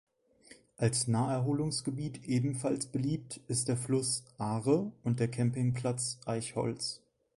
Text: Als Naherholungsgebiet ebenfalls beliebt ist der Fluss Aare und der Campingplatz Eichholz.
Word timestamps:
Als 0.77 1.07
Naherholungsgebiet 1.07 2.25
ebenfalls 2.27 2.87
beliebt 2.87 3.39
ist 3.47 3.67
der 3.67 3.77
Fluss 3.77 4.23
Aare 4.39 4.91
und 5.03 5.19
der 5.19 5.27
Campingplatz 5.29 6.17
Eichholz. 6.25 7.03